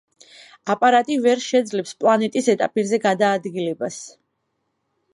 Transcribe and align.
აპარატი 0.73 1.17
ვერ 1.25 1.43
შეძლებს 1.49 1.93
პლანეტის 2.01 2.49
ზედაპირზე 2.49 3.01
გადაადგილებას. 3.07 4.03